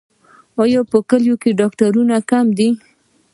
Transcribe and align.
آیا 0.63 0.81
په 0.91 0.97
کلیو 1.09 1.35
کې 1.41 1.57
ډاکټران 1.59 2.11
کم 2.29 2.45
نه 2.49 2.53
دي؟ 2.57 2.69